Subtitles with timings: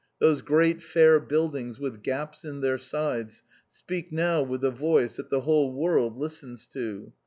[0.17, 5.29] Those great fair buildings with gaps in their sides, speak now with a voice that
[5.29, 7.13] the whole world listens to.